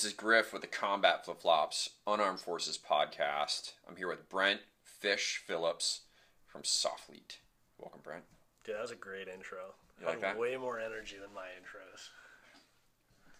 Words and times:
this 0.00 0.12
is 0.12 0.14
Griff 0.14 0.50
with 0.50 0.62
the 0.62 0.66
Combat 0.66 1.26
Flip 1.26 1.38
Flops 1.42 1.90
Unarmed 2.06 2.40
Forces 2.40 2.78
podcast. 2.78 3.72
I'm 3.86 3.96
here 3.96 4.08
with 4.08 4.30
Brent 4.30 4.60
Fish 4.82 5.42
Phillips 5.46 6.00
from 6.46 6.62
Soflete. 6.62 7.36
Welcome, 7.76 8.00
Brent. 8.02 8.22
Dude, 8.64 8.76
that 8.76 8.80
was 8.80 8.92
a 8.92 8.96
great 8.96 9.28
intro. 9.28 9.58
You 10.00 10.06
like 10.06 10.22
that? 10.22 10.38
Way 10.38 10.56
more 10.56 10.80
energy 10.80 11.16
than 11.20 11.34
my 11.34 11.42
intros. 11.42 12.08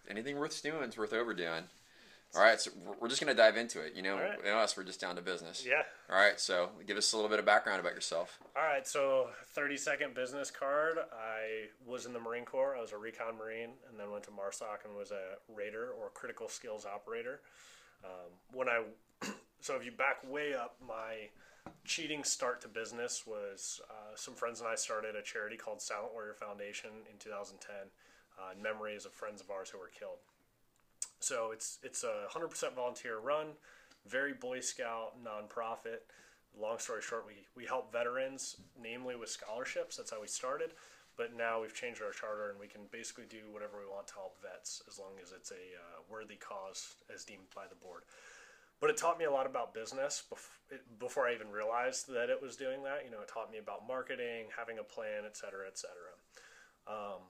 Anything 0.07 0.37
worth 0.37 0.61
doing 0.61 0.87
is 0.87 0.95
worth 0.95 1.13
overdoing. 1.13 1.63
All 2.33 2.41
right, 2.41 2.59
so 2.61 2.71
we're- 2.85 3.09
just 3.09 3.19
going 3.19 3.35
to 3.35 3.41
dive 3.41 3.57
into 3.57 3.81
it. 3.81 3.93
You 3.93 4.01
know, 4.01 4.15
right. 4.17 4.45
us, 4.45 4.77
we're 4.77 4.85
just 4.85 5.01
down 5.01 5.17
to 5.17 5.21
business. 5.21 5.65
Yeah. 5.67 5.83
All 6.09 6.15
right, 6.15 6.39
so 6.39 6.69
give 6.87 6.95
us 6.95 7.11
a 7.11 7.17
little 7.17 7.29
bit 7.29 7.39
of 7.39 7.45
background 7.45 7.81
about 7.81 7.93
yourself. 7.93 8.39
All 8.55 8.63
right, 8.63 8.87
so 8.87 9.27
30 9.53 9.75
second 9.75 10.13
business 10.13 10.49
card. 10.49 10.97
I 11.11 11.67
was 11.85 12.05
in 12.05 12.13
the 12.13 12.19
Marine 12.19 12.45
Corps. 12.45 12.75
I 12.77 12.81
was 12.81 12.93
a 12.93 12.97
recon 12.97 13.37
Marine 13.37 13.71
and 13.89 13.99
then 13.99 14.11
went 14.11 14.23
to 14.25 14.31
MARSOC 14.31 14.85
and 14.85 14.95
was 14.95 15.11
a 15.11 15.35
Raider 15.53 15.89
or 15.91 16.09
critical 16.13 16.47
skills 16.47 16.85
operator. 16.85 17.41
Um, 18.03 18.31
when 18.53 18.69
I, 18.69 18.83
so 19.59 19.75
if 19.75 19.83
you 19.83 19.91
back 19.91 20.17
way 20.29 20.53
up, 20.53 20.77
my 20.85 21.27
cheating 21.85 22.23
start 22.23 22.61
to 22.61 22.67
business 22.67 23.23
was 23.27 23.81
uh, 23.89 24.15
some 24.15 24.33
friends 24.35 24.61
and 24.61 24.69
I 24.69 24.75
started 24.75 25.15
a 25.15 25.21
charity 25.21 25.57
called 25.57 25.81
Silent 25.81 26.13
Warrior 26.13 26.33
Foundation 26.33 26.89
in 27.11 27.17
2010 27.19 27.75
uh, 28.39 28.53
in 28.55 28.61
memories 28.63 29.05
of 29.05 29.11
friends 29.11 29.41
of 29.41 29.49
ours 29.51 29.69
who 29.69 29.77
were 29.77 29.91
killed. 29.97 30.19
So 31.21 31.51
it's 31.51 31.79
it's 31.83 32.03
a 32.03 32.25
100% 32.33 32.75
volunteer 32.75 33.19
run, 33.19 33.47
very 34.07 34.33
Boy 34.33 34.59
Scout 34.59 35.13
nonprofit. 35.23 36.01
Long 36.59 36.79
story 36.79 37.01
short, 37.01 37.25
we, 37.25 37.47
we 37.55 37.65
help 37.65 37.93
veterans, 37.93 38.57
namely 38.81 39.15
with 39.15 39.29
scholarships. 39.29 39.95
That's 39.95 40.11
how 40.11 40.19
we 40.19 40.27
started. 40.27 40.73
But 41.15 41.35
now 41.35 41.61
we've 41.61 41.73
changed 41.73 42.01
our 42.01 42.11
charter 42.11 42.49
and 42.49 42.59
we 42.59 42.67
can 42.67 42.81
basically 42.91 43.25
do 43.29 43.51
whatever 43.51 43.77
we 43.79 43.89
want 43.89 44.07
to 44.07 44.13
help 44.15 44.41
vets 44.41 44.81
as 44.87 44.97
long 44.97 45.11
as 45.21 45.31
it's 45.31 45.51
a 45.51 45.55
uh, 45.55 46.01
worthy 46.09 46.35
cause 46.35 46.95
as 47.13 47.23
deemed 47.23 47.47
by 47.55 47.63
the 47.69 47.75
board. 47.75 48.03
But 48.79 48.89
it 48.89 48.97
taught 48.97 49.19
me 49.19 49.25
a 49.25 49.31
lot 49.31 49.45
about 49.45 49.73
business 49.73 50.23
bef- 50.33 50.79
before 50.99 51.27
I 51.27 51.35
even 51.35 51.51
realized 51.51 52.11
that 52.11 52.29
it 52.29 52.41
was 52.41 52.55
doing 52.55 52.83
that. 52.83 53.05
You 53.05 53.11
know, 53.11 53.21
it 53.21 53.29
taught 53.31 53.51
me 53.51 53.59
about 53.59 53.87
marketing, 53.87 54.47
having 54.57 54.79
a 54.79 54.83
plan, 54.83 55.23
et 55.25 55.37
cetera, 55.37 55.67
et 55.67 55.77
cetera. 55.77 56.17
Um, 56.87 57.21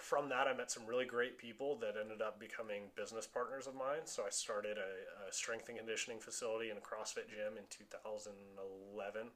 from 0.00 0.28
that, 0.28 0.46
I 0.46 0.56
met 0.56 0.70
some 0.70 0.86
really 0.86 1.04
great 1.04 1.38
people 1.38 1.76
that 1.80 1.94
ended 2.00 2.22
up 2.22 2.38
becoming 2.40 2.90
business 2.96 3.26
partners 3.26 3.66
of 3.66 3.74
mine. 3.74 4.04
So 4.04 4.22
I 4.26 4.30
started 4.30 4.78
a, 4.78 5.28
a 5.28 5.32
strength 5.32 5.68
and 5.68 5.78
conditioning 5.78 6.20
facility 6.20 6.70
and 6.70 6.78
a 6.78 6.82
CrossFit 6.82 7.28
gym 7.28 7.56
in 7.56 7.64
2011. 7.70 9.30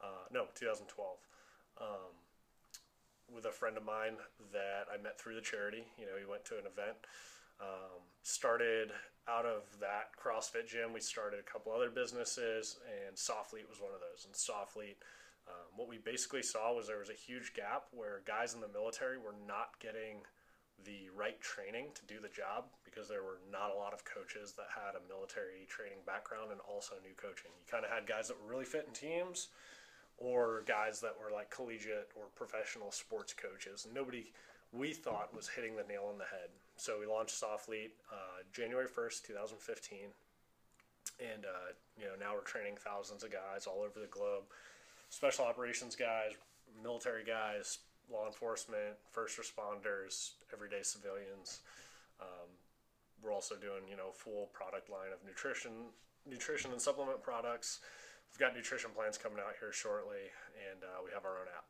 Uh, 0.00 0.06
no, 0.32 0.46
2012. 0.54 1.18
Um, 1.80 2.12
with 3.34 3.46
a 3.46 3.52
friend 3.52 3.76
of 3.76 3.84
mine 3.84 4.18
that 4.52 4.86
I 4.92 5.00
met 5.00 5.18
through 5.18 5.36
the 5.36 5.40
charity. 5.40 5.84
You 5.98 6.06
know, 6.06 6.18
he 6.18 6.26
went 6.26 6.44
to 6.46 6.54
an 6.54 6.66
event. 6.66 6.98
Um, 7.60 8.02
started 8.22 8.90
out 9.28 9.46
of 9.46 9.62
that 9.80 10.16
CrossFit 10.18 10.66
gym. 10.66 10.92
We 10.92 11.00
started 11.00 11.38
a 11.38 11.46
couple 11.46 11.72
other 11.72 11.90
businesses, 11.90 12.78
and 13.06 13.14
Soflete 13.16 13.68
was 13.68 13.80
one 13.80 13.92
of 13.94 14.00
those. 14.00 14.26
And 14.26 14.34
Soflete, 14.34 14.98
um, 15.50 15.66
what 15.76 15.88
we 15.88 15.98
basically 15.98 16.42
saw 16.42 16.72
was 16.72 16.86
there 16.86 17.02
was 17.02 17.10
a 17.10 17.26
huge 17.26 17.54
gap 17.54 17.90
where 17.90 18.22
guys 18.26 18.54
in 18.54 18.60
the 18.60 18.68
military 18.68 19.18
were 19.18 19.34
not 19.46 19.74
getting 19.80 20.22
the 20.84 21.10
right 21.14 21.40
training 21.40 21.88
to 21.94 22.06
do 22.06 22.20
the 22.20 22.28
job 22.28 22.64
because 22.84 23.08
there 23.08 23.22
were 23.22 23.40
not 23.50 23.70
a 23.70 23.76
lot 23.76 23.92
of 23.92 24.04
coaches 24.04 24.54
that 24.56 24.66
had 24.72 24.96
a 24.96 25.08
military 25.08 25.66
training 25.68 25.98
background 26.06 26.52
and 26.52 26.60
also 26.64 26.94
knew 27.02 27.12
coaching. 27.16 27.50
You 27.52 27.66
kind 27.70 27.84
of 27.84 27.90
had 27.90 28.06
guys 28.06 28.28
that 28.28 28.40
were 28.40 28.48
really 28.48 28.64
fit 28.64 28.86
in 28.86 28.94
teams 28.94 29.48
or 30.16 30.64
guys 30.66 31.00
that 31.00 31.16
were 31.18 31.34
like 31.34 31.50
collegiate 31.50 32.08
or 32.14 32.32
professional 32.34 32.92
sports 32.92 33.34
coaches. 33.34 33.86
Nobody 33.92 34.32
we 34.72 34.92
thought 34.92 35.34
was 35.34 35.48
hitting 35.48 35.76
the 35.76 35.84
nail 35.84 36.06
on 36.08 36.18
the 36.18 36.24
head. 36.24 36.48
So 36.76 37.00
we 37.00 37.06
launched 37.06 37.34
Soflete 37.34 37.98
uh, 38.12 38.46
January 38.52 38.86
1st, 38.86 39.26
2015. 39.26 39.98
And, 41.18 41.44
uh, 41.44 41.74
you 41.98 42.04
know, 42.04 42.16
now 42.18 42.34
we're 42.34 42.46
training 42.46 42.76
thousands 42.78 43.24
of 43.24 43.32
guys 43.32 43.66
all 43.66 43.82
over 43.82 43.98
the 43.98 44.06
globe 44.06 44.44
special 45.10 45.44
operations 45.44 45.94
guys, 45.96 46.32
military 46.82 47.24
guys, 47.24 47.78
law 48.10 48.26
enforcement, 48.26 48.96
first 49.12 49.38
responders, 49.38 50.30
everyday 50.52 50.82
civilians. 50.82 51.60
Um, 52.20 52.48
we're 53.22 53.32
also 53.32 53.54
doing, 53.56 53.82
you 53.88 53.96
know, 53.96 54.10
full 54.14 54.48
product 54.52 54.88
line 54.88 55.12
of 55.12 55.18
nutrition, 55.26 55.72
nutrition 56.28 56.72
and 56.72 56.80
supplement 56.80 57.22
products. 57.22 57.80
We've 58.32 58.38
got 58.38 58.56
nutrition 58.56 58.90
plans 58.94 59.18
coming 59.18 59.38
out 59.38 59.54
here 59.58 59.72
shortly, 59.72 60.30
and 60.70 60.82
uh, 60.84 61.02
we 61.04 61.10
have 61.12 61.24
our 61.24 61.32
own 61.32 61.46
app. 61.54 61.64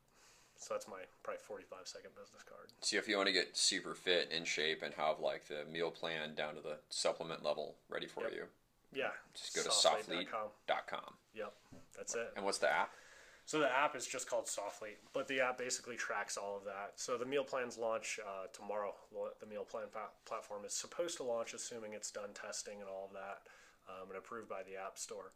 So 0.57 0.75
that's 0.75 0.87
my 0.87 1.01
probably 1.23 1.41
45 1.43 1.79
second 1.85 2.11
business 2.15 2.43
card. 2.45 2.69
So 2.83 2.99
if 2.99 3.09
you 3.09 3.17
want 3.17 3.29
to 3.29 3.33
get 3.33 3.57
super 3.57 3.95
fit, 3.95 4.31
in 4.31 4.45
shape, 4.45 4.83
and 4.83 4.93
have 4.95 5.19
like 5.19 5.49
the 5.49 5.65
meal 5.73 5.91
plan 5.91 6.35
down 6.35 6.55
to 6.55 6.61
the 6.61 6.77
supplement 6.91 7.43
level 7.43 7.77
ready 7.89 8.07
for 8.07 8.25
Yep. 8.25 8.33
you, 8.35 8.45
Yeah. 8.93 9.11
just 9.35 9.57
go 9.57 9.63
to 9.63 9.71
soflete.com. 9.71 11.15
Yep. 11.35 11.53
That's 11.97 12.15
it. 12.15 12.33
And 12.37 12.45
what's 12.45 12.59
the 12.59 12.71
app? 12.71 12.93
So 13.51 13.59
the 13.59 13.67
app 13.67 13.97
is 13.99 14.07
just 14.07 14.31
called 14.31 14.47
Soflete, 14.47 15.03
but 15.11 15.27
the 15.27 15.41
app 15.41 15.59
basically 15.59 15.97
tracks 15.97 16.37
all 16.37 16.55
of 16.57 16.63
that. 16.71 16.95
So 16.95 17.19
the 17.19 17.27
meal 17.27 17.43
plans 17.43 17.75
launch 17.75 18.21
uh, 18.23 18.47
tomorrow. 18.53 18.95
The 19.11 19.47
meal 19.51 19.67
plan 19.67 19.91
platform 20.25 20.63
is 20.63 20.73
supposed 20.73 21.17
to 21.17 21.25
launch, 21.27 21.53
assuming 21.53 21.91
it's 21.91 22.13
done 22.13 22.31
testing 22.31 22.79
and 22.79 22.87
all 22.87 23.11
of 23.11 23.13
that, 23.19 23.51
um, 23.91 24.07
and 24.07 24.15
approved 24.15 24.47
by 24.47 24.63
the 24.63 24.79
App 24.79 25.03
Store. 25.03 25.35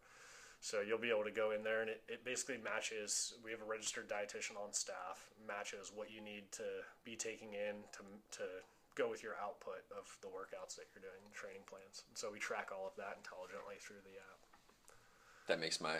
So 0.63 0.79
you'll 0.79 0.95
be 0.95 1.11
able 1.11 1.27
to 1.27 1.35
go 1.35 1.51
in 1.51 1.59
there, 1.59 1.81
and 1.81 1.91
it, 1.91 2.07
it 2.07 2.23
basically 2.23 2.55
matches. 2.55 3.35
We 3.43 3.51
have 3.51 3.59
a 3.59 3.67
registered 3.67 4.07
dietitian 4.07 4.55
on 4.55 4.71
staff, 4.71 5.27
matches 5.43 5.91
what 5.91 6.07
you 6.07 6.23
need 6.23 6.47
to 6.55 6.87
be 7.03 7.19
taking 7.19 7.51
in 7.51 7.83
to 7.99 8.07
to 8.39 8.47
go 8.95 9.11
with 9.11 9.27
your 9.27 9.35
output 9.43 9.83
of 9.91 10.07
the 10.23 10.31
workouts 10.31 10.79
that 10.79 10.87
you're 10.95 11.03
doing, 11.03 11.19
training 11.35 11.67
plans. 11.67 12.07
And 12.07 12.15
so 12.15 12.31
we 12.31 12.39
track 12.39 12.71
all 12.71 12.87
of 12.87 12.95
that 12.95 13.19
intelligently 13.19 13.75
through 13.83 14.07
the 14.07 14.15
app. 14.23 14.39
That 15.51 15.59
makes 15.59 15.83
my 15.83 15.99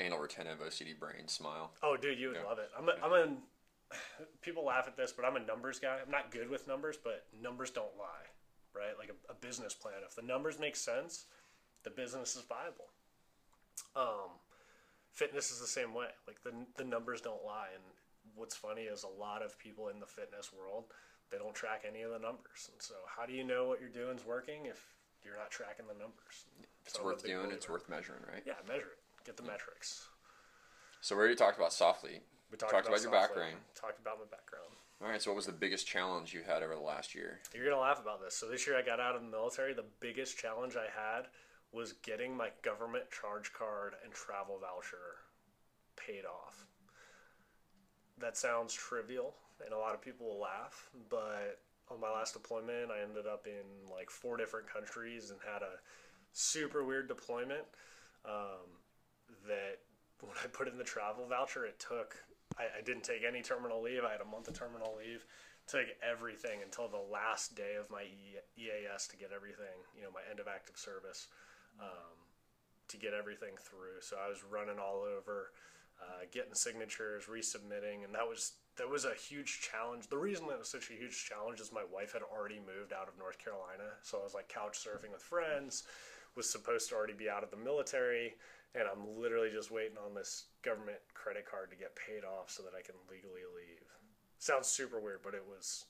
anal 0.00 0.18
retentive 0.18 0.58
OCD 0.60 0.98
brain 0.98 1.28
smile. 1.28 1.72
Oh, 1.82 1.96
dude, 1.96 2.18
you 2.18 2.28
would 2.28 2.36
Yeah. 2.36 2.44
love 2.44 2.58
it. 2.58 2.70
I'm 2.76 2.88
a, 2.88 2.92
I'm 3.02 3.12
a. 3.12 3.96
People 4.42 4.64
laugh 4.64 4.86
at 4.86 4.96
this, 4.96 5.12
but 5.12 5.24
I'm 5.24 5.36
a 5.36 5.40
numbers 5.40 5.78
guy. 5.78 5.98
I'm 6.04 6.10
not 6.10 6.30
good 6.30 6.48
with 6.48 6.66
numbers, 6.66 6.96
but 7.02 7.26
numbers 7.42 7.70
don't 7.70 7.96
lie, 7.98 8.26
right? 8.74 8.96
Like 8.98 9.10
a, 9.10 9.32
a 9.32 9.34
business 9.34 9.74
plan. 9.74 9.96
If 10.06 10.14
the 10.14 10.22
numbers 10.22 10.58
make 10.58 10.76
sense, 10.76 11.26
the 11.82 11.90
business 11.90 12.36
is 12.36 12.42
viable. 12.42 12.86
Um, 13.96 14.30
fitness 15.12 15.50
is 15.50 15.60
the 15.60 15.66
same 15.66 15.94
way. 15.94 16.08
Like 16.26 16.42
the 16.42 16.52
the 16.76 16.84
numbers 16.84 17.20
don't 17.20 17.44
lie. 17.44 17.68
And 17.74 17.82
what's 18.34 18.54
funny 18.54 18.82
is 18.82 19.02
a 19.02 19.20
lot 19.20 19.42
of 19.42 19.58
people 19.58 19.88
in 19.88 19.98
the 20.00 20.06
fitness 20.06 20.50
world 20.52 20.84
they 21.30 21.38
don't 21.38 21.54
track 21.54 21.84
any 21.86 22.02
of 22.02 22.10
the 22.10 22.18
numbers. 22.18 22.70
And 22.72 22.82
so, 22.82 22.94
how 23.06 23.24
do 23.24 23.32
you 23.32 23.44
know 23.44 23.68
what 23.68 23.80
you're 23.80 23.88
doing 23.88 24.16
is 24.18 24.26
working 24.26 24.66
if 24.66 24.82
you're 25.24 25.36
not 25.36 25.50
tracking 25.50 25.86
the 25.86 25.94
numbers? 25.94 26.46
It's 26.84 26.94
So 26.98 27.04
worth 27.04 27.22
doing. 27.24 27.52
It's 27.52 27.68
worth 27.68 27.88
measuring, 27.88 28.20
right? 28.26 28.42
Yeah, 28.44 28.54
measure 28.66 28.90
it. 28.90 28.98
Get 29.30 29.36
the 29.36 29.42
metrics. 29.44 30.08
So 31.02 31.14
we 31.14 31.20
already 31.20 31.36
talked 31.36 31.56
about 31.56 31.70
Soflete. 31.70 32.18
We 32.50 32.58
Talked 32.58 32.88
about 32.88 33.00
your 33.00 33.12
background. 33.12 33.54
Talked 33.80 34.00
about 34.00 34.18
my 34.18 34.24
background. 34.24 34.74
All 35.00 35.08
right. 35.08 35.22
So 35.22 35.30
what 35.30 35.36
was 35.36 35.46
the 35.46 35.52
biggest 35.52 35.86
challenge 35.86 36.34
you 36.34 36.40
had 36.44 36.64
over 36.64 36.74
the 36.74 36.80
last 36.80 37.14
year? 37.14 37.38
You're 37.54 37.64
gonna 37.64 37.80
laugh 37.80 38.00
about 38.02 38.20
this. 38.20 38.34
So 38.34 38.48
this 38.48 38.66
year 38.66 38.76
I 38.76 38.82
got 38.82 38.98
out 38.98 39.14
of 39.14 39.22
the 39.22 39.28
military. 39.28 39.72
The 39.72 39.84
biggest 40.00 40.36
challenge 40.36 40.74
I 40.74 40.90
had 40.90 41.28
was 41.70 41.92
getting 42.02 42.36
my 42.36 42.48
government 42.62 43.04
charge 43.12 43.52
card 43.52 43.94
and 44.02 44.12
travel 44.12 44.58
voucher 44.58 45.22
paid 45.94 46.24
off. 46.24 46.66
That 48.18 48.36
sounds 48.36 48.74
trivial, 48.74 49.36
and 49.64 49.72
a 49.72 49.78
lot 49.78 49.94
of 49.94 50.02
people 50.02 50.26
will 50.26 50.40
laugh. 50.40 50.90
But 51.08 51.60
on 51.88 52.00
my 52.00 52.10
last 52.10 52.32
deployment, 52.32 52.90
I 52.90 53.00
ended 53.00 53.28
up 53.28 53.46
in 53.46 53.92
like 53.94 54.10
four 54.10 54.36
different 54.36 54.66
countries 54.68 55.30
and 55.30 55.38
had 55.46 55.62
a 55.62 55.78
super 56.32 56.82
weird 56.82 57.06
deployment. 57.06 57.62
Um, 58.24 58.66
that 59.46 59.78
when 60.20 60.32
I 60.42 60.46
put 60.48 60.68
in 60.68 60.78
the 60.78 60.84
travel 60.84 61.26
voucher, 61.26 61.64
it 61.64 61.78
took. 61.78 62.16
I, 62.58 62.64
I 62.78 62.82
didn't 62.82 63.04
take 63.04 63.22
any 63.26 63.42
terminal 63.42 63.80
leave. 63.82 64.02
I 64.04 64.12
had 64.12 64.20
a 64.20 64.24
month 64.24 64.48
of 64.48 64.54
terminal 64.54 64.96
leave 64.98 65.24
took 65.70 65.86
everything 66.02 66.60
until 66.64 66.88
the 66.88 67.04
last 67.12 67.54
day 67.54 67.78
of 67.78 67.88
my 67.90 68.02
EAS 68.58 69.06
to 69.06 69.16
get 69.16 69.30
everything, 69.34 69.78
you 69.94 70.02
know, 70.02 70.10
my 70.10 70.20
end 70.28 70.40
of 70.40 70.48
active 70.48 70.76
service, 70.76 71.28
um, 71.78 72.18
to 72.88 72.96
get 72.96 73.14
everything 73.14 73.54
through. 73.56 74.02
So 74.02 74.16
I 74.18 74.28
was 74.28 74.42
running 74.42 74.80
all 74.80 75.06
over, 75.06 75.52
uh, 76.02 76.26
getting 76.32 76.54
signatures, 76.54 77.24
resubmitting, 77.30 78.04
and 78.04 78.14
that 78.14 78.26
was 78.26 78.52
that 78.76 78.88
was 78.88 79.04
a 79.04 79.14
huge 79.14 79.60
challenge. 79.60 80.08
The 80.08 80.16
reason 80.16 80.46
that 80.48 80.58
was 80.58 80.68
such 80.68 80.90
a 80.90 80.94
huge 80.94 81.28
challenge 81.28 81.60
is 81.60 81.70
my 81.70 81.84
wife 81.92 82.14
had 82.14 82.22
already 82.22 82.58
moved 82.58 82.92
out 82.92 83.06
of 83.06 83.18
North 83.18 83.38
Carolina, 83.38 83.94
so 84.02 84.18
I 84.18 84.24
was 84.24 84.34
like 84.34 84.48
couch 84.48 84.78
surfing 84.78 85.12
with 85.12 85.22
friends, 85.22 85.84
was 86.36 86.48
supposed 86.48 86.88
to 86.88 86.94
already 86.94 87.12
be 87.12 87.28
out 87.28 87.42
of 87.42 87.50
the 87.50 87.56
military, 87.56 88.34
and 88.74 88.84
I'm 88.90 89.20
literally 89.20 89.50
just 89.50 89.70
waiting 89.70 89.96
on 89.98 90.14
this 90.14 90.46
government 90.62 90.98
credit 91.14 91.44
card 91.50 91.70
to 91.70 91.76
get 91.76 91.96
paid 91.96 92.24
off 92.24 92.50
so 92.50 92.62
that 92.62 92.72
I 92.76 92.82
can 92.82 92.94
legally 93.10 93.42
leave. 93.56 93.86
Sounds 94.38 94.68
super 94.68 95.00
weird, 95.00 95.20
but 95.22 95.34
it 95.34 95.44
was 95.46 95.84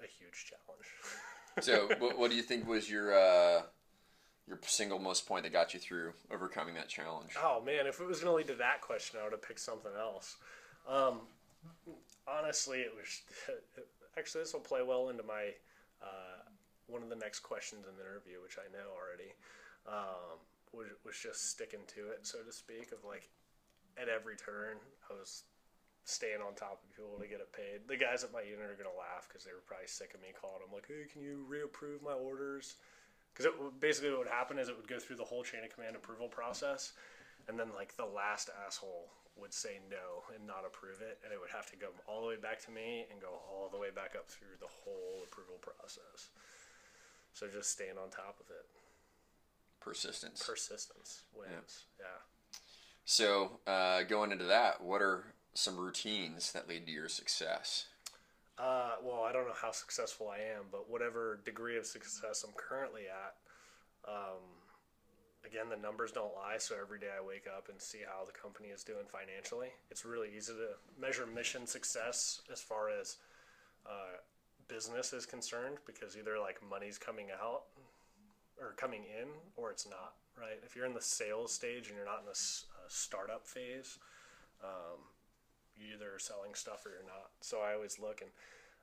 a 0.00 0.06
huge 0.06 0.46
challenge. 0.50 0.86
So 1.62 1.88
what, 2.00 2.18
what 2.18 2.30
do 2.30 2.36
you 2.36 2.42
think 2.42 2.68
was 2.68 2.90
your 2.90 3.18
uh, 3.18 3.62
your 4.46 4.58
single 4.66 4.98
most 4.98 5.26
point 5.26 5.44
that 5.44 5.54
got 5.54 5.72
you 5.72 5.80
through 5.80 6.12
overcoming 6.30 6.74
that 6.74 6.88
challenge? 6.88 7.32
Oh 7.42 7.62
man, 7.64 7.86
if 7.86 7.98
it 7.98 8.06
was 8.06 8.20
going 8.20 8.30
to 8.30 8.36
lead 8.36 8.46
to 8.48 8.58
that 8.62 8.82
question, 8.82 9.18
I 9.18 9.24
would 9.24 9.32
have 9.32 9.40
picked 9.40 9.60
something 9.60 9.92
else. 9.98 10.36
Um, 10.86 11.20
honestly, 12.28 12.80
it 12.80 12.92
was 12.94 13.22
actually 14.18 14.42
this 14.42 14.52
will 14.52 14.60
play 14.60 14.82
well 14.82 15.08
into 15.08 15.22
my 15.22 15.52
uh, 16.02 16.44
one 16.86 17.02
of 17.02 17.08
the 17.08 17.16
next 17.16 17.40
questions 17.40 17.86
in 17.88 17.96
the 17.96 18.02
interview, 18.02 18.42
which 18.42 18.58
I 18.58 18.70
know 18.70 18.92
already, 18.94 19.32
um, 19.88 20.38
was, 20.72 20.88
was 21.04 21.16
just 21.16 21.50
sticking 21.50 21.84
to 21.94 22.10
it, 22.10 22.26
so 22.26 22.38
to 22.42 22.52
speak, 22.52 22.92
of 22.92 23.04
like 23.06 23.28
at 23.96 24.08
every 24.08 24.36
turn, 24.36 24.76
I 25.10 25.14
was 25.14 25.44
staying 26.04 26.38
on 26.38 26.54
top 26.54 26.78
of 26.84 26.94
people 26.94 27.18
to 27.18 27.26
get 27.26 27.42
it 27.42 27.50
paid. 27.50 27.88
The 27.88 27.96
guys 27.98 28.22
at 28.22 28.32
my 28.32 28.42
unit 28.42 28.70
are 28.70 28.78
gonna 28.78 28.94
laugh 28.94 29.26
because 29.26 29.42
they 29.42 29.50
were 29.50 29.64
probably 29.66 29.90
sick 29.90 30.14
of 30.14 30.22
me 30.22 30.30
calling 30.36 30.62
them 30.62 30.70
like, 30.70 30.86
"Hey, 30.86 31.06
can 31.10 31.22
you 31.22 31.44
reapprove 31.48 32.02
my 32.02 32.14
orders?" 32.14 32.76
Because 33.34 33.52
basically 33.80 34.10
what 34.10 34.20
would 34.24 34.32
happen 34.32 34.58
is 34.58 34.68
it 34.68 34.76
would 34.76 34.88
go 34.88 34.98
through 34.98 35.16
the 35.16 35.26
whole 35.26 35.42
chain 35.42 35.64
of 35.64 35.74
command 35.74 35.96
approval 35.96 36.28
process, 36.28 36.92
and 37.48 37.58
then 37.58 37.74
like 37.74 37.96
the 37.96 38.06
last 38.06 38.50
asshole 38.66 39.10
would 39.36 39.52
say 39.52 39.78
no 39.90 40.24
and 40.34 40.46
not 40.46 40.64
approve 40.64 41.02
it, 41.02 41.18
and 41.22 41.32
it 41.32 41.40
would 41.40 41.50
have 41.50 41.68
to 41.70 41.76
go 41.76 41.92
all 42.08 42.22
the 42.22 42.28
way 42.28 42.36
back 42.36 42.58
to 42.64 42.70
me 42.70 43.04
and 43.10 43.20
go 43.20 43.42
all 43.50 43.68
the 43.68 43.76
way 43.76 43.90
back 43.90 44.16
up 44.16 44.28
through 44.28 44.56
the 44.60 44.70
whole 44.84 45.20
approval 45.24 45.60
process. 45.60 46.30
So 47.34 47.46
just 47.46 47.70
staying 47.70 47.98
on 48.00 48.08
top 48.08 48.40
of 48.40 48.48
it. 48.48 48.64
Persistence. 49.86 50.42
Persistence 50.44 51.22
wins. 51.32 51.84
Yeah. 52.00 52.06
yeah. 52.06 52.58
So 53.04 53.60
uh, 53.68 54.02
going 54.02 54.32
into 54.32 54.46
that, 54.46 54.82
what 54.82 55.00
are 55.00 55.26
some 55.54 55.76
routines 55.76 56.50
that 56.52 56.68
lead 56.68 56.86
to 56.86 56.92
your 56.92 57.08
success? 57.08 57.84
Uh, 58.58 58.96
well, 59.00 59.22
I 59.22 59.32
don't 59.32 59.46
know 59.46 59.54
how 59.54 59.70
successful 59.70 60.28
I 60.28 60.38
am, 60.38 60.64
but 60.72 60.90
whatever 60.90 61.40
degree 61.44 61.78
of 61.78 61.86
success 61.86 62.44
I'm 62.44 62.54
currently 62.56 63.02
at, 63.02 64.10
um, 64.10 64.42
again, 65.46 65.68
the 65.70 65.76
numbers 65.76 66.10
don't 66.10 66.34
lie. 66.34 66.58
So 66.58 66.74
every 66.82 66.98
day 66.98 67.10
I 67.16 67.24
wake 67.24 67.46
up 67.46 67.68
and 67.68 67.80
see 67.80 68.00
how 68.04 68.24
the 68.24 68.32
company 68.32 68.70
is 68.70 68.82
doing 68.82 69.06
financially. 69.06 69.68
It's 69.92 70.04
really 70.04 70.30
easy 70.36 70.52
to 70.54 71.00
measure 71.00 71.26
mission 71.26 71.64
success 71.64 72.40
as 72.52 72.60
far 72.60 72.90
as 72.90 73.18
uh, 73.86 74.18
business 74.66 75.12
is 75.12 75.26
concerned 75.26 75.76
because 75.86 76.16
either 76.16 76.40
like 76.40 76.58
money's 76.68 76.98
coming 76.98 77.28
out 77.30 77.62
or 78.60 78.72
coming 78.76 79.04
in 79.04 79.28
or 79.56 79.70
it's 79.70 79.88
not, 79.88 80.14
right? 80.38 80.58
If 80.64 80.76
you're 80.76 80.86
in 80.86 80.94
the 80.94 81.00
sales 81.00 81.52
stage 81.52 81.88
and 81.88 81.96
you're 81.96 82.06
not 82.06 82.20
in 82.20 82.26
the 82.26 82.38
startup 82.88 83.46
phase, 83.46 83.98
um, 84.62 85.00
you 85.76 85.94
either 85.94 86.14
are 86.14 86.18
selling 86.18 86.54
stuff 86.54 86.86
or 86.86 86.90
you're 86.90 87.06
not. 87.06 87.30
So 87.40 87.60
I 87.60 87.74
always 87.74 87.98
look 87.98 88.20
and 88.22 88.30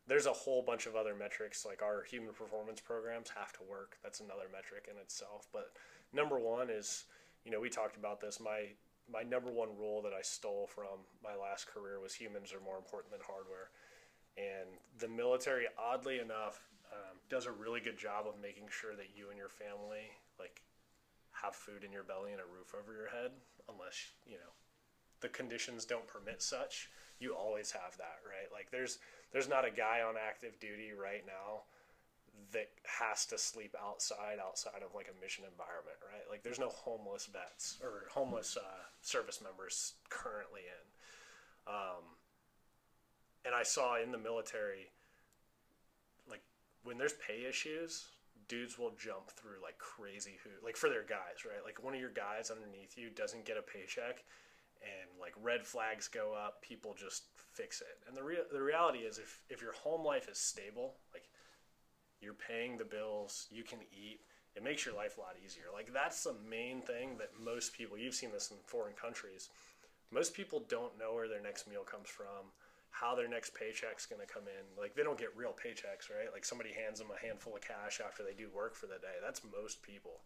there's 0.07 0.25
a 0.25 0.33
whole 0.33 0.61
bunch 0.61 0.85
of 0.85 0.95
other 0.95 1.15
metrics 1.15 1.65
like 1.65 1.81
our 1.81 2.03
human 2.03 2.33
performance 2.33 2.81
programs 2.81 3.29
have 3.29 3.53
to 3.53 3.59
work. 3.69 3.97
That's 4.03 4.19
another 4.19 4.51
metric 4.51 4.89
in 4.91 4.97
itself. 4.99 5.47
But 5.53 5.71
number 6.11 6.39
one 6.39 6.69
is, 6.69 7.05
you 7.45 7.51
know, 7.51 7.59
we 7.59 7.69
talked 7.69 7.95
about 7.95 8.19
this. 8.19 8.39
My 8.39 8.67
my 9.11 9.21
number 9.21 9.51
one 9.51 9.69
rule 9.77 10.01
that 10.01 10.13
I 10.13 10.21
stole 10.21 10.69
from 10.73 11.03
my 11.21 11.35
last 11.35 11.67
career 11.67 11.99
was 11.99 12.13
humans 12.13 12.53
are 12.53 12.63
more 12.63 12.77
important 12.77 13.11
than 13.11 13.19
hardware. 13.25 13.69
And 14.37 14.79
the 14.97 15.09
military, 15.09 15.65
oddly 15.77 16.19
enough, 16.19 16.61
um, 16.93 17.17
does 17.29 17.45
a 17.45 17.51
really 17.51 17.81
good 17.81 17.97
job 17.97 18.25
of 18.27 18.39
making 18.41 18.69
sure 18.69 18.95
that 18.95 19.17
you 19.17 19.29
and 19.29 19.37
your 19.37 19.49
family 19.49 20.13
like 20.39 20.61
have 21.33 21.55
food 21.55 21.83
in 21.83 21.91
your 21.91 22.03
belly 22.03 22.31
and 22.31 22.39
a 22.39 22.45
roof 22.45 22.73
over 22.77 22.93
your 22.93 23.09
head, 23.09 23.31
unless 23.67 24.13
you 24.25 24.37
know 24.37 24.53
the 25.21 25.29
conditions 25.29 25.85
don't 25.85 26.05
permit 26.07 26.41
such, 26.41 26.89
you 27.19 27.33
always 27.33 27.71
have 27.71 27.97
that, 27.97 28.19
right? 28.27 28.51
Like 28.51 28.69
there's 28.71 28.99
there's 29.31 29.49
not 29.49 29.65
a 29.65 29.71
guy 29.71 30.01
on 30.01 30.15
active 30.15 30.59
duty 30.59 30.91
right 30.93 31.23
now 31.25 31.63
that 32.51 32.69
has 32.85 33.25
to 33.27 33.37
sleep 33.37 33.75
outside 33.81 34.37
outside 34.43 34.81
of 34.85 34.93
like 34.93 35.09
a 35.09 35.21
mission 35.21 35.43
environment, 35.49 35.97
right? 36.05 36.23
Like 36.29 36.43
there's 36.43 36.59
no 36.59 36.69
homeless 36.69 37.27
vets 37.31 37.77
or 37.81 38.05
homeless 38.11 38.57
uh, 38.57 38.83
service 39.01 39.41
members 39.41 39.93
currently 40.09 40.61
in. 40.61 41.73
Um, 41.73 42.03
and 43.45 43.55
I 43.55 43.63
saw 43.63 44.01
in 44.01 44.11
the 44.11 44.17
military, 44.17 44.89
when 46.83 46.97
there's 46.97 47.13
pay 47.13 47.45
issues, 47.47 48.05
dudes 48.47 48.77
will 48.77 48.93
jump 48.99 49.29
through 49.31 49.61
like 49.61 49.77
crazy 49.77 50.37
who 50.43 50.49
like 50.65 50.75
for 50.77 50.89
their 50.89 51.03
guys, 51.03 51.45
right? 51.45 51.63
Like 51.63 51.83
one 51.83 51.93
of 51.93 51.99
your 51.99 52.11
guys 52.11 52.51
underneath 52.51 52.97
you 52.97 53.09
doesn't 53.09 53.45
get 53.45 53.57
a 53.57 53.61
paycheck 53.61 54.23
and 54.83 55.09
like 55.19 55.33
red 55.41 55.65
flags 55.65 56.07
go 56.07 56.33
up, 56.33 56.61
people 56.61 56.95
just 56.97 57.23
fix 57.53 57.81
it. 57.81 57.97
And 58.07 58.15
the 58.15 58.23
real 58.23 58.43
the 58.51 58.61
reality 58.61 58.99
is 58.99 59.17
if 59.17 59.39
if 59.49 59.61
your 59.61 59.73
home 59.73 60.03
life 60.05 60.27
is 60.29 60.37
stable, 60.37 60.95
like 61.13 61.29
you're 62.21 62.33
paying 62.33 62.77
the 62.77 62.85
bills, 62.85 63.47
you 63.51 63.63
can 63.63 63.79
eat, 63.91 64.19
it 64.55 64.63
makes 64.63 64.85
your 64.85 64.95
life 64.95 65.17
a 65.17 65.21
lot 65.21 65.35
easier. 65.43 65.65
Like 65.73 65.93
that's 65.93 66.23
the 66.23 66.35
main 66.49 66.81
thing 66.81 67.17
that 67.17 67.31
most 67.43 67.73
people 67.73 67.97
you've 67.97 68.15
seen 68.15 68.31
this 68.31 68.51
in 68.51 68.57
foreign 68.65 68.93
countries. 68.93 69.49
Most 70.11 70.33
people 70.33 70.63
don't 70.69 70.97
know 70.99 71.13
where 71.13 71.27
their 71.27 71.41
next 71.41 71.67
meal 71.67 71.83
comes 71.83 72.07
from, 72.07 72.53
how 72.93 73.15
their 73.15 73.27
next 73.27 73.55
paycheck's 73.55 74.05
going 74.05 74.21
to 74.21 74.31
come 74.31 74.43
in. 74.43 74.79
Like 74.79 74.95
they 74.95 75.01
don't 75.01 75.17
get 75.17 75.35
real 75.35 75.51
paychecks, 75.51 76.13
right? 76.13 76.31
Like 76.31 76.45
somebody 76.45 76.71
hands 76.71 76.99
them 76.99 77.09
a 77.09 77.25
handful 77.25 77.55
of 77.55 77.61
cash 77.61 77.99
after 78.05 78.23
they 78.23 78.33
do 78.37 78.49
work 78.55 78.75
for 78.75 78.85
the 78.85 79.01
day. 79.01 79.17
That's 79.21 79.41
most 79.43 79.81
people. 79.81 80.21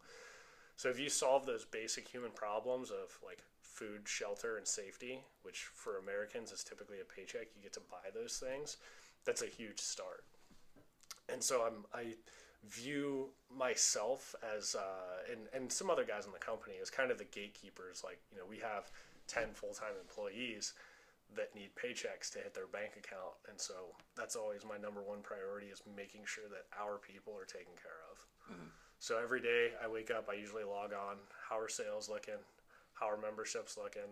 So 0.75 0.89
if 0.89 0.99
you 0.99 1.09
solve 1.09 1.45
those 1.45 1.65
basic 1.65 2.07
human 2.07 2.31
problems 2.31 2.91
of 2.91 3.17
like 3.25 3.41
food, 3.61 4.01
shelter, 4.03 4.57
and 4.57 4.67
safety, 4.67 5.21
which 5.43 5.63
for 5.73 5.97
Americans 5.97 6.51
is 6.51 6.63
typically 6.63 6.97
a 6.99 7.05
paycheck, 7.05 7.47
you 7.55 7.63
get 7.63 7.73
to 7.73 7.81
buy 7.89 8.11
those 8.13 8.37
things. 8.37 8.77
That's 9.25 9.41
a 9.41 9.47
huge 9.47 9.79
start. 9.79 10.25
And 11.31 11.41
so 11.41 11.61
I'm 11.65 11.85
I 11.93 12.15
view 12.69 13.29
myself 13.55 14.35
as 14.57 14.75
uh, 14.75 15.31
and 15.31 15.47
and 15.53 15.71
some 15.71 15.89
other 15.89 16.03
guys 16.03 16.25
in 16.25 16.33
the 16.33 16.37
company 16.37 16.75
as 16.81 16.89
kind 16.89 17.11
of 17.11 17.17
the 17.17 17.25
gatekeepers. 17.25 18.03
Like 18.03 18.19
you 18.31 18.37
know 18.37 18.45
we 18.47 18.57
have 18.57 18.91
ten 19.25 19.53
full 19.53 19.73
time 19.73 19.93
employees 20.01 20.73
that 21.35 21.53
need 21.53 21.71
paychecks 21.75 22.31
to 22.31 22.39
hit 22.39 22.53
their 22.53 22.67
bank 22.67 22.97
account, 22.97 23.35
and 23.49 23.59
so 23.59 23.95
that's 24.15 24.35
always 24.35 24.63
my 24.63 24.77
number 24.77 25.01
one 25.01 25.21
priority 25.21 25.67
is 25.67 25.81
making 25.95 26.21
sure 26.25 26.45
that 26.49 26.65
our 26.79 26.97
people 26.97 27.33
are 27.37 27.45
taken 27.45 27.73
care 27.75 28.01
of. 28.11 28.17
Mm-hmm. 28.53 28.69
So 28.99 29.19
every 29.21 29.41
day 29.41 29.71
I 29.83 29.87
wake 29.87 30.09
up, 30.09 30.27
I 30.31 30.35
usually 30.35 30.63
log 30.63 30.93
on. 30.93 31.17
How 31.49 31.59
are 31.59 31.69
sales 31.69 32.09
looking? 32.09 32.41
how 32.99 33.07
our 33.07 33.17
membership's 33.17 33.77
looking. 33.77 34.09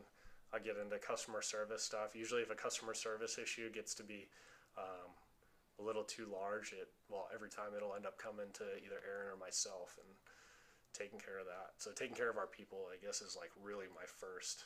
I 0.54 0.60
get 0.60 0.78
into 0.78 0.98
customer 1.02 1.42
service 1.42 1.84
stuff. 1.84 2.16
Usually, 2.16 2.42
if 2.42 2.52
a 2.52 2.56
customer 2.56 2.94
service 2.94 3.38
issue 3.38 3.72
gets 3.72 3.94
to 3.96 4.04
be 4.04 4.30
um, 4.78 5.10
a 5.80 5.84
little 5.84 6.04
too 6.04 6.30
large, 6.32 6.72
it 6.72 6.88
well 7.10 7.28
every 7.34 7.50
time 7.50 7.74
it'll 7.76 7.96
end 7.96 8.06
up 8.06 8.18
coming 8.22 8.54
to 8.62 8.64
either 8.86 9.02
Aaron 9.04 9.34
or 9.34 9.38
myself 9.38 9.98
and 9.98 10.08
taking 10.94 11.20
care 11.20 11.42
of 11.42 11.50
that. 11.50 11.76
So 11.78 11.92
taking 11.92 12.16
care 12.16 12.30
of 12.30 12.38
our 12.38 12.48
people, 12.48 12.88
I 12.88 13.04
guess, 13.04 13.20
is 13.22 13.36
like 13.36 13.52
really 13.60 13.90
my 13.92 14.06
first 14.06 14.64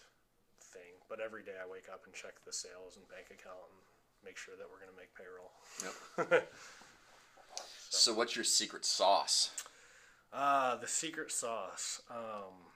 thing. 0.71 1.01
But 1.07 1.19
every 1.19 1.43
day 1.43 1.57
I 1.61 1.69
wake 1.69 1.87
up 1.91 2.01
and 2.05 2.13
check 2.13 2.43
the 2.45 2.53
sales 2.53 2.97
and 2.97 3.07
bank 3.09 3.27
account 3.27 3.69
and 3.69 3.79
make 4.23 4.37
sure 4.37 4.55
that 4.57 4.67
we're 4.69 4.79
going 4.79 4.91
to 4.91 4.99
make 4.99 5.13
payroll. 5.15 5.51
Yep. 5.83 6.49
so. 7.89 7.97
so. 8.11 8.13
what's 8.13 8.35
your 8.35 8.45
secret 8.45 8.85
sauce? 8.85 9.51
Uh, 10.31 10.75
the 10.77 10.87
secret 10.87 11.31
sauce. 11.31 12.01
Um, 12.09 12.69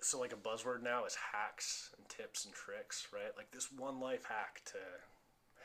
so 0.00 0.18
like 0.18 0.32
a 0.32 0.36
buzzword 0.36 0.82
now 0.82 1.04
is 1.04 1.16
hacks 1.32 1.90
and 1.96 2.08
tips 2.08 2.44
and 2.44 2.54
tricks, 2.54 3.08
right? 3.12 3.32
Like 3.36 3.50
this 3.52 3.70
one 3.70 4.00
life 4.00 4.24
hack 4.28 4.62
to 4.66 4.78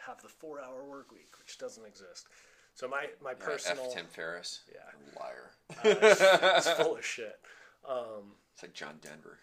have 0.06 0.22
the 0.22 0.30
four 0.30 0.62
hour 0.62 0.86
work 0.88 1.12
week, 1.12 1.32
which 1.40 1.58
doesn't 1.58 1.86
exist. 1.86 2.28
So 2.76 2.88
my 2.88 3.08
my 3.24 3.32
yeah, 3.32 3.46
personal 3.46 3.86
F. 3.86 3.96
Tim 3.96 4.06
Ferriss, 4.06 4.62
yeah, 4.72 5.20
liar, 5.20 5.52
uh, 5.72 6.08
it's, 6.08 6.68
it's, 6.68 6.80
full 6.80 6.96
of 6.96 7.06
shit. 7.06 7.40
Um, 7.88 8.36
it's 8.54 8.62
like 8.62 8.74
John 8.74 8.96
Denver. 9.02 9.40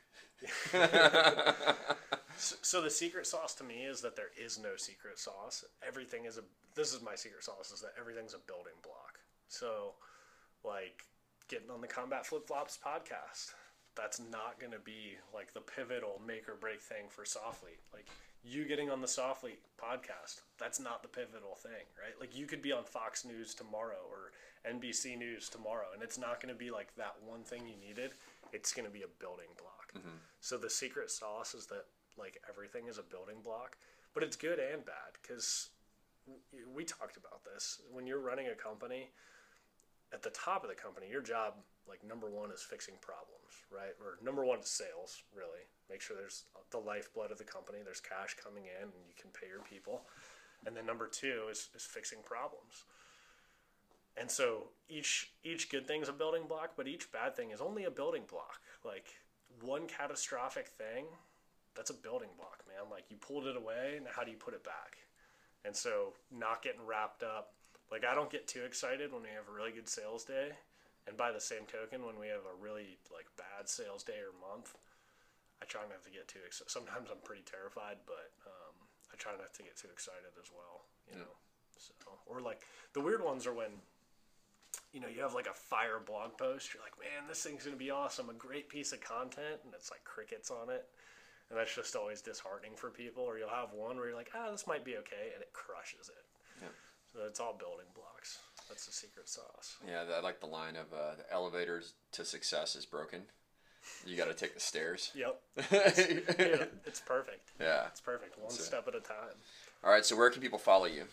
so, 2.36 2.56
so 2.62 2.82
the 2.82 2.90
secret 2.90 3.26
sauce 3.26 3.54
to 3.54 3.64
me 3.64 3.84
is 3.84 4.00
that 4.02 4.16
there 4.16 4.30
is 4.42 4.58
no 4.58 4.76
secret 4.76 5.18
sauce. 5.18 5.64
Everything 5.86 6.24
is 6.24 6.38
a. 6.38 6.42
This 6.74 6.92
is 6.92 7.02
my 7.02 7.14
secret 7.14 7.44
sauce 7.44 7.70
is 7.70 7.80
that 7.80 7.94
everything's 7.98 8.34
a 8.34 8.38
building 8.46 8.74
block. 8.82 9.20
So, 9.48 9.94
like 10.64 11.04
getting 11.48 11.70
on 11.70 11.80
the 11.80 11.86
Combat 11.86 12.26
Flip 12.26 12.46
Flops 12.46 12.78
podcast 12.84 13.52
that's 13.96 14.20
not 14.30 14.58
going 14.58 14.72
to 14.72 14.78
be 14.78 15.16
like 15.32 15.52
the 15.52 15.60
pivotal 15.60 16.20
make 16.26 16.48
or 16.48 16.54
break 16.54 16.80
thing 16.80 17.06
for 17.08 17.22
Soflete. 17.22 17.82
Like 17.92 18.06
you 18.42 18.64
getting 18.64 18.90
on 18.90 19.00
the 19.00 19.06
Soflete 19.06 19.62
podcast, 19.80 20.42
that's 20.58 20.80
not 20.80 21.02
the 21.02 21.08
pivotal 21.08 21.54
thing, 21.54 21.86
right? 21.98 22.18
Like 22.20 22.36
you 22.36 22.46
could 22.46 22.62
be 22.62 22.72
on 22.72 22.84
Fox 22.84 23.24
News 23.24 23.54
tomorrow 23.54 24.02
or 24.10 24.32
NBC 24.70 25.18
News 25.18 25.48
tomorrow, 25.48 25.86
and 25.94 26.02
it's 26.02 26.18
not 26.18 26.40
going 26.40 26.52
to 26.52 26.58
be 26.58 26.70
like 26.70 26.94
that 26.96 27.14
one 27.24 27.42
thing 27.42 27.62
you 27.66 27.76
needed. 27.86 28.12
It's 28.52 28.72
going 28.72 28.86
to 28.86 28.92
be 28.92 29.02
a 29.02 29.20
building 29.20 29.50
block. 29.58 29.73
Mm-hmm. 29.96 30.16
So 30.40 30.58
the 30.58 30.70
secret 30.70 31.10
sauce 31.10 31.54
is 31.54 31.66
that 31.66 31.86
like 32.18 32.40
everything 32.48 32.86
is 32.86 32.98
a 32.98 33.02
building 33.02 33.36
block, 33.42 33.76
but 34.12 34.22
it's 34.22 34.36
good 34.36 34.58
and 34.58 34.84
bad 34.84 35.18
because 35.20 35.70
we 36.74 36.84
talked 36.84 37.16
about 37.16 37.44
this. 37.44 37.80
When 37.92 38.06
you're 38.06 38.20
running 38.20 38.48
a 38.48 38.54
company, 38.54 39.10
at 40.12 40.22
the 40.22 40.30
top 40.30 40.62
of 40.62 40.70
the 40.70 40.76
company, 40.76 41.08
your 41.10 41.20
job, 41.20 41.54
like 41.88 42.04
number 42.06 42.30
one, 42.30 42.50
is 42.50 42.62
fixing 42.62 42.94
problems, 43.00 43.66
right? 43.70 43.94
Or 44.00 44.18
number 44.24 44.44
one 44.44 44.60
is 44.60 44.68
sales, 44.68 45.22
really. 45.36 45.66
Make 45.90 46.00
sure 46.00 46.16
there's 46.16 46.44
the 46.70 46.78
lifeblood 46.78 47.32
of 47.32 47.38
the 47.38 47.44
company, 47.44 47.78
there's 47.84 48.00
cash 48.00 48.36
coming 48.42 48.64
in, 48.64 48.82
and 48.82 49.04
you 49.08 49.14
can 49.20 49.30
pay 49.30 49.48
your 49.48 49.62
people. 49.68 50.02
And 50.66 50.76
then 50.76 50.86
number 50.86 51.08
two 51.08 51.48
is, 51.50 51.68
is 51.74 51.82
fixing 51.82 52.20
problems. 52.24 52.84
And 54.16 54.30
so 54.30 54.68
each 54.88 55.32
each 55.42 55.68
good 55.70 55.88
thing 55.88 56.00
is 56.00 56.08
a 56.08 56.12
building 56.12 56.44
block, 56.48 56.74
but 56.76 56.86
each 56.86 57.10
bad 57.10 57.34
thing 57.34 57.50
is 57.50 57.60
only 57.60 57.84
a 57.84 57.90
building 57.90 58.22
block. 58.30 58.60
Like 58.84 59.06
one 59.62 59.86
catastrophic 59.86 60.68
thing, 60.68 61.06
that's 61.76 61.90
a 61.90 61.94
building 61.94 62.30
block, 62.36 62.62
man. 62.68 62.90
Like 62.90 63.04
you 63.10 63.16
pulled 63.16 63.46
it 63.46 63.56
away, 63.56 63.94
and 63.96 64.06
how 64.06 64.24
do 64.24 64.30
you 64.30 64.36
put 64.36 64.54
it 64.54 64.64
back? 64.64 64.98
And 65.64 65.74
so 65.74 66.12
not 66.30 66.62
getting 66.62 66.84
wrapped 66.86 67.22
up 67.22 67.54
Like 67.90 68.04
I 68.04 68.14
don't 68.14 68.30
get 68.30 68.48
too 68.48 68.64
excited 68.64 69.12
when 69.12 69.22
we 69.22 69.28
have 69.36 69.48
a 69.48 69.54
really 69.54 69.72
good 69.72 69.88
sales 69.88 70.24
day, 70.24 70.50
and 71.06 71.16
by 71.16 71.32
the 71.32 71.40
same 71.40 71.68
token, 71.68 72.04
when 72.04 72.18
we 72.18 72.28
have 72.28 72.42
a 72.48 72.56
really 72.58 72.96
like 73.12 73.28
bad 73.36 73.68
sales 73.68 74.02
day 74.02 74.18
or 74.24 74.32
month, 74.40 74.74
I 75.60 75.64
try 75.66 75.82
not 75.86 76.02
to 76.04 76.10
get 76.10 76.28
too 76.28 76.40
excited. 76.46 76.70
Sometimes 76.70 77.08
I'm 77.12 77.20
pretty 77.22 77.44
terrified, 77.44 78.00
but 78.06 78.32
um, 78.48 78.74
I 79.12 79.16
try 79.16 79.32
not 79.36 79.52
to 79.54 79.62
get 79.62 79.76
too 79.76 79.92
excited 79.92 80.32
as 80.40 80.48
well. 80.50 80.88
You 81.06 81.20
know, 81.20 81.34
so 81.76 81.92
or 82.26 82.40
like 82.40 82.64
the 82.94 83.00
weird 83.00 83.22
ones 83.22 83.46
are 83.46 83.54
when 83.54 83.84
you 84.94 85.00
know, 85.00 85.08
you 85.08 85.20
have 85.20 85.34
like 85.34 85.48
a 85.48 85.52
fire 85.52 85.98
blog 85.98 86.38
post. 86.38 86.72
You're 86.72 86.82
like, 86.82 86.94
man, 86.98 87.28
this 87.28 87.42
thing's 87.42 87.64
gonna 87.64 87.76
be 87.76 87.90
awesome, 87.90 88.30
a 88.30 88.34
great 88.34 88.68
piece 88.68 88.92
of 88.92 89.00
content, 89.00 89.60
and 89.64 89.74
it's 89.74 89.90
like 89.90 90.04
crickets 90.04 90.50
on 90.50 90.70
it, 90.70 90.86
and 91.50 91.58
that's 91.58 91.74
just 91.74 91.96
always 91.96 92.22
disheartening 92.22 92.76
for 92.76 92.90
people. 92.90 93.24
Or 93.24 93.36
you'll 93.36 93.48
have 93.48 93.72
one 93.72 93.96
where 93.96 94.06
you're 94.06 94.16
like, 94.16 94.30
ah, 94.36 94.52
this 94.52 94.68
might 94.68 94.84
be 94.84 94.96
okay, 94.98 95.34
and 95.34 95.42
it 95.42 95.52
crushes 95.52 96.08
it. 96.08 96.24
Yeah. 96.62 96.68
So 97.12 97.26
it's 97.26 97.40
all 97.40 97.56
building 97.58 97.86
blocks. 97.94 98.38
That's 98.68 98.86
the 98.86 98.92
secret 98.92 99.28
sauce. 99.28 99.76
Yeah, 99.86 100.04
I 100.16 100.20
like 100.20 100.40
the 100.40 100.46
line 100.46 100.76
of 100.76 100.92
uh, 100.92 101.16
the 101.18 101.32
elevators 101.32 101.94
to 102.12 102.24
success 102.24 102.76
is 102.76 102.86
broken. 102.86 103.22
You 104.06 104.16
got 104.16 104.28
to 104.28 104.34
take 104.34 104.54
the 104.54 104.60
stairs. 104.60 105.10
Yep. 105.14 105.40
It's, 105.70 105.98
yeah, 106.38 106.64
it's 106.86 107.00
perfect. 107.00 107.50
Yeah. 107.60 107.86
It's 107.88 108.00
perfect. 108.00 108.38
One 108.38 108.48
it. 108.48 108.52
step 108.52 108.88
at 108.88 108.94
a 108.94 109.00
time. 109.00 109.36
All 109.82 109.90
right. 109.90 110.04
So 110.04 110.16
where 110.16 110.30
can 110.30 110.40
people 110.40 110.58
follow 110.58 110.86
you? 110.86 111.04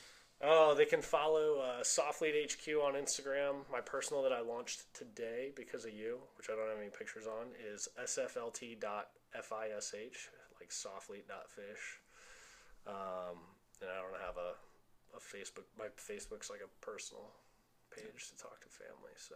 Oh, 0.44 0.74
they 0.76 0.86
can 0.86 1.02
follow 1.02 1.60
uh, 1.60 1.84
Soflete 1.84 2.52
HQ 2.52 2.68
on 2.84 2.94
Instagram. 2.96 3.58
My 3.72 3.80
personal 3.80 4.24
that 4.24 4.34
I 4.34 4.42
launched 4.42 4.92
today 4.94 5.52
because 5.56 5.86
of 5.86 5.94
you, 5.94 6.18
which 6.38 6.50
I 6.50 6.56
don't 6.56 6.68
have 6.68 6.80
any 6.80 6.90
pictures 6.90 7.28
on, 7.28 7.48
is 7.72 7.88
sflt.fish, 8.04 8.80
like 10.60 10.70
soflete.fish. 10.70 12.00
Um, 12.88 13.38
and 13.82 13.90
I 13.92 14.02
don't 14.02 14.20
have 14.26 14.38
a, 14.38 14.56
a 15.16 15.20
Facebook. 15.20 15.66
My 15.78 15.88
Facebook's 15.98 16.50
like 16.50 16.62
a 16.66 16.86
personal 16.86 17.30
page 17.96 18.30
to 18.30 18.38
talk 18.42 18.60
to 18.62 18.70
family, 18.70 19.14
so 19.18 19.36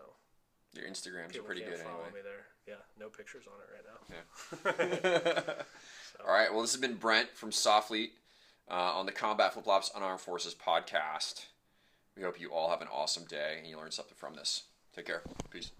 Your 0.73 0.89
Instagrams 0.89 1.33
people 1.33 1.45
are 1.45 1.49
pretty 1.49 1.61
good 1.65 1.77
follow 1.79 2.05
anyway. 2.05 2.13
me 2.15 2.21
there. 2.23 2.45
Yeah, 2.67 2.81
no 2.99 3.09
pictures 3.09 3.45
on 3.47 3.61
it 3.61 3.69
right 3.75 3.85
now. 3.85 5.53
Yeah. 5.53 5.63
All 6.27 6.33
right. 6.33 6.51
Well, 6.51 6.61
this 6.61 6.71
has 6.71 6.81
been 6.81 6.95
Brent 6.95 7.29
from 7.35 7.51
Soflete 7.51 8.11
uh, 8.69 8.73
on 8.73 9.05
the 9.05 9.11
Combat 9.11 9.53
Flip 9.53 9.65
Flops 9.65 9.91
Unarmed 9.95 10.21
Forces 10.21 10.55
podcast. 10.55 11.45
We 12.15 12.23
hope 12.23 12.39
you 12.39 12.51
all 12.51 12.69
have 12.69 12.81
an 12.81 12.87
awesome 12.91 13.25
day 13.25 13.55
and 13.57 13.67
you 13.67 13.77
learn 13.77 13.91
something 13.91 14.15
from 14.17 14.35
this. 14.35 14.63
Take 14.95 15.05
care. 15.05 15.21
Peace. 15.49 15.71